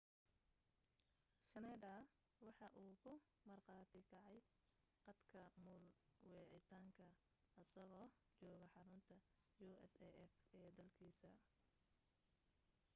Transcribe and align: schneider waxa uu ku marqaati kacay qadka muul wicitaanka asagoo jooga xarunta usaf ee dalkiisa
schneider 1.49 1.99
waxa 2.45 2.67
uu 2.81 2.93
ku 3.03 3.11
marqaati 3.49 3.99
kacay 4.11 4.37
qadka 5.05 5.43
muul 5.65 5.85
wicitaanka 6.51 7.07
asagoo 7.61 8.07
jooga 8.39 8.67
xarunta 8.75 9.15
usaf 9.87 10.33
ee 10.59 10.67
dalkiisa 10.77 11.29